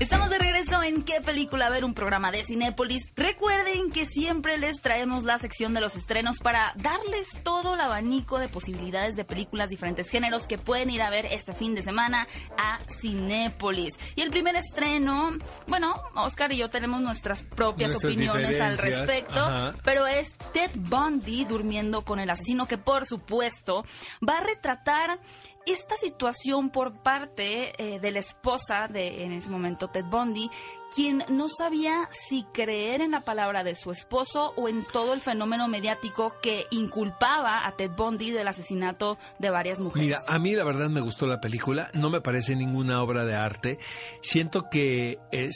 [0.00, 1.84] Estamos de regreso en ¿Qué película ver?
[1.84, 3.10] Un programa de Cinépolis.
[3.16, 8.38] Recuerden que siempre les traemos la sección de los estrenos para darles todo el abanico
[8.38, 12.26] de posibilidades de películas, diferentes géneros que pueden ir a ver este fin de semana
[12.56, 13.98] a Cinépolis.
[14.16, 15.32] Y el primer estreno,
[15.66, 19.74] bueno, Oscar y yo tenemos nuestras propias Nuestras opiniones al respecto, ajá.
[19.84, 23.84] pero es Ted Bundy durmiendo con el asesino que por supuesto
[24.26, 25.18] va a retratar
[25.66, 30.50] esta situación por parte eh, de la esposa de en ese momento Ted Bundy,
[30.94, 35.20] quien no sabía si creer en la palabra de su esposo o en todo el
[35.20, 40.08] fenómeno mediático que inculpaba a Ted Bundy del asesinato de varias mujeres.
[40.08, 43.34] Mira, a mí la verdad me gustó la película, no me parece ninguna obra de
[43.34, 43.78] arte.
[44.20, 45.50] Siento que eh,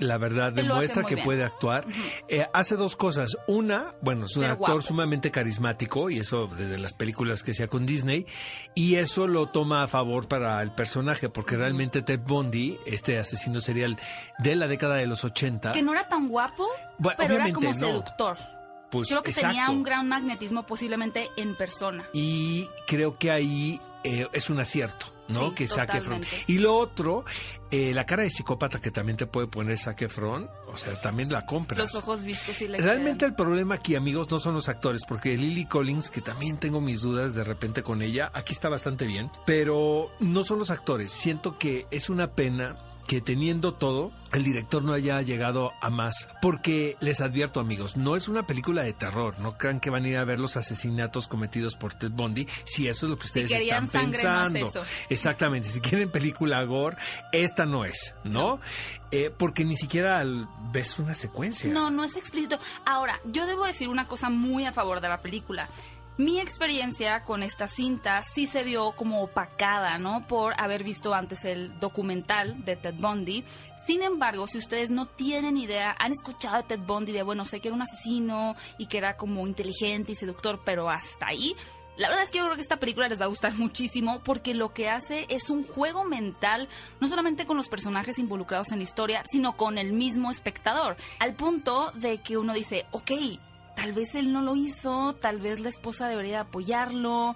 [0.00, 1.24] la verdad demuestra que bien.
[1.24, 1.86] puede actuar.
[2.28, 3.36] Eh, hace dos cosas.
[3.46, 4.80] Una, bueno, es un Ser actor guapo.
[4.80, 8.26] sumamente carismático y eso desde las películas que sea con Disney
[8.74, 13.60] y eso lo toma a favor para el personaje porque realmente Ted Bundy, este asesino
[13.60, 13.96] serial
[14.38, 16.66] de la década de los 80, que no era tan guapo,
[16.98, 17.74] Bueno, pero era como no.
[17.74, 18.36] seductor.
[18.90, 22.04] pues Creo que tenía un gran magnetismo posiblemente en persona.
[22.12, 25.48] y creo que ahí eh, es un acierto, ¿no?
[25.48, 26.20] Sí, que Zac Efron.
[26.20, 26.52] totalmente.
[26.52, 27.24] Y lo otro,
[27.70, 31.32] eh, la cara de psicópata que también te puede poner Zac Efron, o sea, también
[31.32, 31.78] la compras.
[31.78, 33.30] Los ojos vistos y le Realmente quedan.
[33.30, 37.00] el problema aquí, amigos, no son los actores, porque Lily Collins, que también tengo mis
[37.00, 41.10] dudas de repente con ella, aquí está bastante bien, pero no son los actores.
[41.10, 42.76] Siento que es una pena
[43.10, 46.28] que teniendo todo, el director no haya llegado a más.
[46.40, 49.36] Porque les advierto, amigos, no es una película de terror.
[49.40, 52.86] No crean que van a ir a ver los asesinatos cometidos por Ted Bundy, si
[52.86, 54.68] eso es lo que ustedes están sangre, no es pensando.
[54.68, 54.84] eso.
[55.08, 56.98] Exactamente, si quieren película gore,
[57.32, 58.60] esta no es, ¿no?
[59.10, 60.22] Eh, porque ni siquiera
[60.72, 61.68] ves una secuencia.
[61.72, 62.60] No, no es explícito.
[62.86, 65.68] Ahora, yo debo decir una cosa muy a favor de la película.
[66.16, 70.20] Mi experiencia con esta cinta sí se vio como opacada, ¿no?
[70.26, 73.44] Por haber visto antes el documental de Ted Bundy.
[73.86, 77.60] Sin embargo, si ustedes no tienen idea, han escuchado de Ted Bundy de, bueno, sé
[77.60, 81.56] que era un asesino y que era como inteligente y seductor, pero hasta ahí.
[81.96, 84.54] La verdad es que yo creo que esta película les va a gustar muchísimo porque
[84.54, 86.68] lo que hace es un juego mental,
[87.00, 90.96] no solamente con los personajes involucrados en la historia, sino con el mismo espectador.
[91.18, 93.10] Al punto de que uno dice, ok,
[93.80, 97.34] tal vez él no lo hizo, tal vez la esposa debería apoyarlo.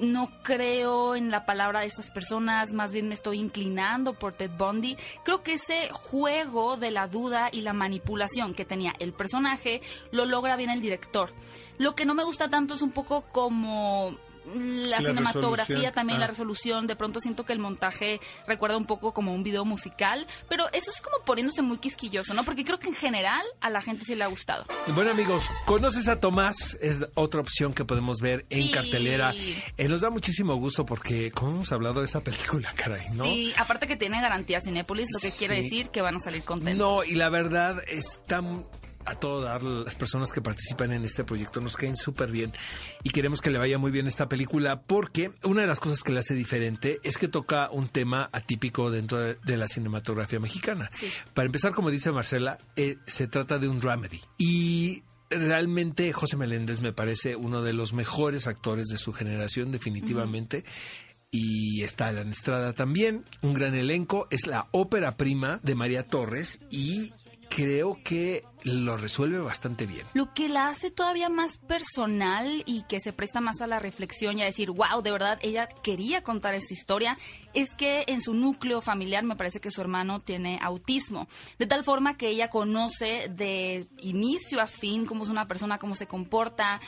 [0.00, 4.50] No creo en la palabra de estas personas, más bien me estoy inclinando por Ted
[4.58, 4.96] Bundy.
[5.24, 10.26] Creo que ese juego de la duda y la manipulación que tenía el personaje lo
[10.26, 11.30] logra bien el director.
[11.78, 15.94] Lo que no me gusta tanto es un poco como la, La cinematografía, resolución.
[15.94, 16.28] también la Ah.
[16.28, 16.86] resolución.
[16.86, 20.90] De pronto siento que el montaje recuerda un poco como un video musical, pero eso
[20.90, 22.44] es como poniéndose muy quisquilloso, ¿no?
[22.44, 24.64] Porque creo que en general a la gente sí le ha gustado.
[24.94, 26.76] Bueno amigos, ¿conoces a Tomás?
[26.80, 28.70] Es otra opción que podemos ver en Sí.
[28.70, 29.32] cartelera.
[29.76, 33.24] Eh, nos da muchísimo gusto porque, como hemos hablado de esa película, caray, ¿no?
[33.24, 36.78] Sí, aparte que tiene garantía Cinépolis, lo que quiere decir que van a salir contentos.
[36.78, 38.42] No, y la verdad está
[39.06, 42.52] a todo dar las personas que participan en este proyecto nos caen súper bien
[43.02, 46.12] y queremos que le vaya muy bien esta película porque una de las cosas que
[46.12, 50.90] le hace diferente es que toca un tema atípico dentro de, la cinematografía mexicana.
[50.92, 51.08] Sí.
[51.32, 56.80] Para empezar, como dice Marcela, eh, se trata de un dramedy y realmente José Meléndez
[56.80, 60.64] me parece uno de los mejores actores de su generación definitivamente.
[61.30, 64.28] Y está Alan Estrada también, un gran elenco.
[64.30, 67.12] Es la ópera prima de María Torres y
[67.54, 70.04] creo que lo resuelve bastante bien.
[70.12, 74.38] Lo que la hace todavía más personal y que se presta más a la reflexión
[74.38, 77.16] y a decir, wow, de verdad, ella quería contar esta historia,
[77.52, 81.28] es que en su núcleo familiar me parece que su hermano tiene autismo.
[81.58, 85.94] De tal forma que ella conoce de inicio a fin cómo es una persona, cómo
[85.94, 86.80] se comporta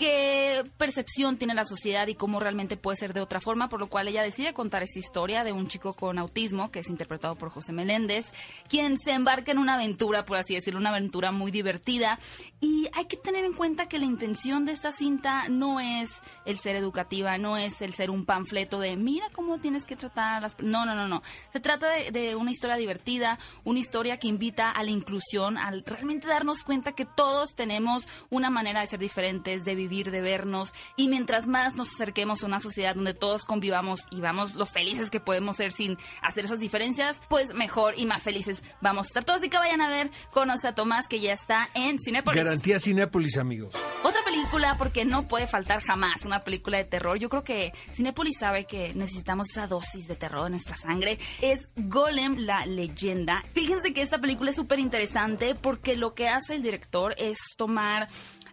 [0.00, 3.88] qué percepción tiene la sociedad y cómo realmente puede ser de otra forma, por lo
[3.88, 7.50] cual ella decide contar esta historia de un chico con autismo, que es interpretado por
[7.50, 8.32] José Meléndez,
[8.66, 12.18] quien se embarca en una aventura, por así decirlo, una aventura muy divertida.
[12.62, 16.56] Y hay que tener en cuenta que la intención de esta cinta no es el
[16.56, 20.40] ser educativa, no es el ser un panfleto de mira cómo tienes que tratar a
[20.40, 20.58] las...
[20.60, 21.22] No, no, no, no.
[21.52, 25.84] Se trata de, de una historia divertida, una historia que invita a la inclusión, al
[25.84, 30.72] realmente darnos cuenta que todos tenemos una manera de ser diferentes, de vivir, de vernos,
[30.96, 35.10] y mientras más nos acerquemos a una sociedad donde todos convivamos y vamos lo felices
[35.10, 39.24] que podemos ser sin hacer esas diferencias, pues mejor y más felices vamos a estar
[39.24, 39.40] todos.
[39.40, 42.42] Así que vayan a ver Conoce a Tomás, que ya está en Cinepolis.
[42.42, 43.74] Garantía Cinépolis, amigos.
[44.02, 47.18] Otra película, porque no puede faltar jamás una película de terror.
[47.18, 51.18] Yo creo que Cinepolis sabe que necesitamos esa dosis de terror en nuestra sangre.
[51.40, 53.42] Es Golem, la leyenda.
[53.52, 58.08] Fíjense que esta película es súper interesante porque lo que hace el director es tomar,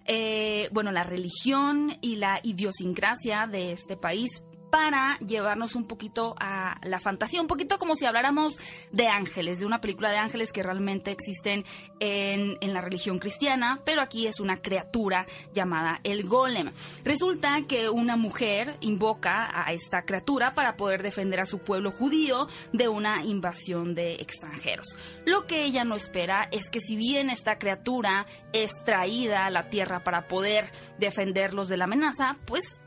[0.08, 6.80] eh, bueno, la religión y la idiosincrasia de este país para llevarnos un poquito a
[6.84, 8.58] la fantasía, un poquito como si habláramos
[8.92, 11.66] de ángeles, de una película de ángeles que realmente existen
[12.00, 16.70] en, en, la religión cristiana, pero aquí es una criatura llamada el golem.
[17.04, 22.48] Resulta que una mujer invoca a esta criatura para poder defender a su pueblo judío
[22.74, 24.96] de una invasión de extranjeros.
[25.26, 29.70] Lo que ella no espera es que si bien esta criatura es traída a la
[29.70, 30.70] tierra para poder
[31.00, 32.82] defenderlos de la amenaza, pues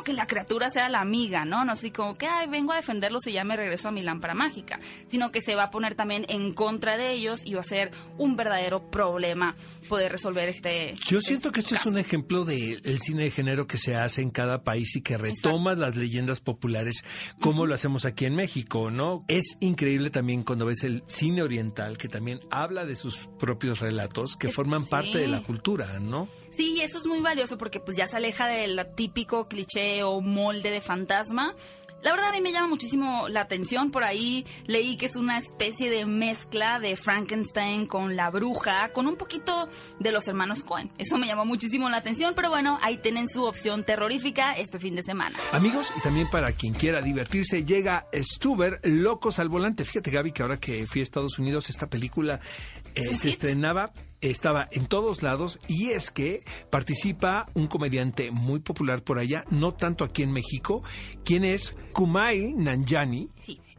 [0.00, 1.62] como que la criatura sea la amiga, ¿no?
[1.64, 4.34] No así como que, ay, vengo a defenderlos y ya me regreso a mi lámpara
[4.34, 7.64] mágica, sino que se va a poner también en contra de ellos y va a
[7.64, 9.56] ser un verdadero problema
[9.90, 10.94] poder resolver este.
[11.06, 14.30] Yo siento que este es un ejemplo del cine de género que se hace en
[14.30, 17.04] cada país y que retoma las leyendas populares
[17.38, 19.22] como lo hacemos aquí en México, ¿no?
[19.28, 24.36] Es increíble también cuando ves el cine oriental que también habla de sus propios relatos
[24.36, 26.26] que forman parte de la cultura, ¿no?
[26.56, 30.70] Sí, eso es muy valioso porque pues ya se aleja del típico cliché o molde
[30.70, 31.54] de fantasma.
[32.02, 33.90] La verdad a mí me llama muchísimo la atención.
[33.90, 39.06] Por ahí leí que es una especie de mezcla de Frankenstein con la bruja, con
[39.06, 40.90] un poquito de los hermanos Cohen.
[40.96, 44.96] Eso me llamó muchísimo la atención, pero bueno, ahí tienen su opción terrorífica este fin
[44.96, 45.38] de semana.
[45.52, 49.84] Amigos, y también para quien quiera divertirse, llega Stuber, Locos al Volante.
[49.84, 52.40] Fíjate Gaby que ahora que fui a Estados Unidos, esta película
[52.94, 59.02] eh, se estrenaba estaba en todos lados y es que participa un comediante muy popular
[59.02, 60.82] por allá, no tanto aquí en México,
[61.24, 63.30] quien es Kumail Nanjani.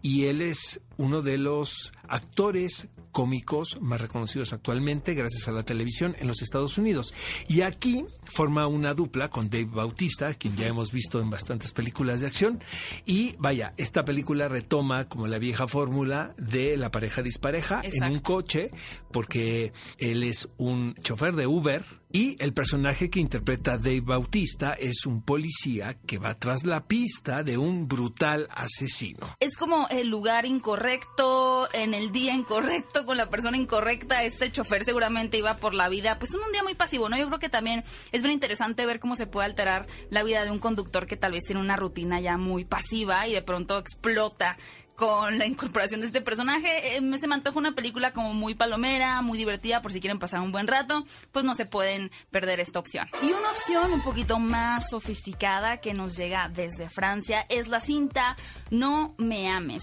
[0.04, 6.16] Y él es uno de los actores cómicos más reconocidos actualmente gracias a la televisión
[6.20, 7.14] en los Estados Unidos.
[7.48, 12.22] Y aquí forma una dupla con Dave Bautista, quien ya hemos visto en bastantes películas
[12.22, 12.60] de acción.
[13.06, 18.20] Y vaya, esta película retoma como la vieja fórmula de la pareja dispareja en un
[18.20, 18.72] coche,
[19.12, 25.06] porque él es un chofer de Uber y el personaje que interpreta Dave Bautista es
[25.06, 29.36] un policía que va tras la pista de un brutal asesino.
[29.40, 34.24] Es como el lugar incorrecto, en el día incorrecto, con la persona incorrecta.
[34.24, 37.18] Este chofer seguramente iba por la vida, pues en un día muy pasivo, ¿no?
[37.18, 40.52] Yo creo que también es bien interesante ver cómo se puede alterar la vida de
[40.52, 44.58] un conductor que tal vez tiene una rutina ya muy pasiva y de pronto explota
[45.02, 46.96] con la incorporación de este personaje.
[46.96, 50.42] Eh, se me antoja una película como muy palomera, muy divertida, por si quieren pasar
[50.42, 53.10] un buen rato, pues no se pueden perder esta opción.
[53.24, 58.36] Y una opción un poquito más sofisticada que nos llega desde Francia es la cinta
[58.70, 59.82] No me ames.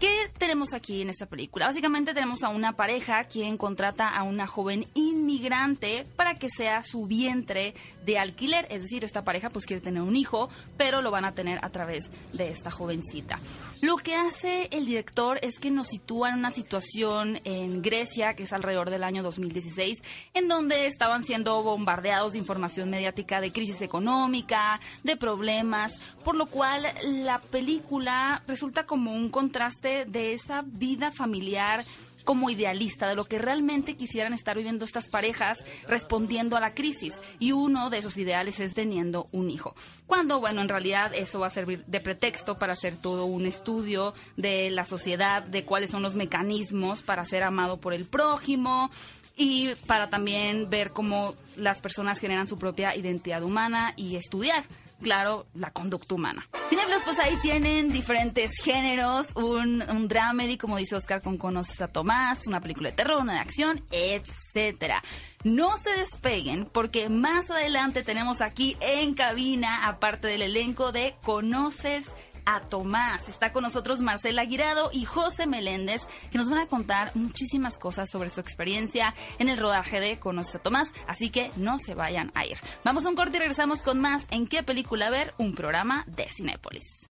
[0.00, 1.66] ¿Qué tenemos aquí en esta película?
[1.66, 7.06] Básicamente tenemos a una pareja quien contrata a una joven inmigrante para que sea su
[7.06, 7.74] vientre
[8.04, 8.68] de alquiler.
[8.70, 11.70] Es decir, esta pareja pues quiere tener un hijo, pero lo van a tener a
[11.70, 13.40] través de esta jovencita.
[13.80, 18.44] Lo que hace el director es que nos sitúa en una situación en Grecia, que
[18.44, 23.82] es alrededor del año 2016, en donde estaban siendo bombardeados de información mediática de crisis
[23.82, 25.92] económica, de problemas,
[26.24, 31.84] por lo cual la película resulta como un contraste de esa vida familiar
[32.28, 37.22] como idealista de lo que realmente quisieran estar viviendo estas parejas respondiendo a la crisis.
[37.38, 39.74] Y uno de esos ideales es teniendo un hijo.
[40.06, 44.12] Cuando, bueno, en realidad eso va a servir de pretexto para hacer todo un estudio
[44.36, 48.90] de la sociedad, de cuáles son los mecanismos para ser amado por el prójimo,
[49.38, 54.64] y para también ver cómo las personas generan su propia identidad humana y estudiar
[55.02, 56.48] claro, la conducta humana.
[56.68, 61.88] Cinefilos, pues ahí tienen diferentes géneros, un, un dramedy, como dice Oscar, con Conoces a
[61.88, 65.02] Tomás, una película de terror, una de acción, etcétera.
[65.44, 72.14] No se despeguen porque más adelante tenemos aquí en cabina, aparte del elenco de Conoces
[72.48, 73.28] a Tomás.
[73.28, 78.10] Está con nosotros Marcela Aguirado y José Meléndez, que nos van a contar muchísimas cosas
[78.10, 82.32] sobre su experiencia en el rodaje de Conoce a Tomás, así que no se vayan
[82.34, 82.56] a ir.
[82.84, 86.26] Vamos a un corte y regresamos con más en qué película ver, un programa de
[86.30, 87.06] Cinépolis.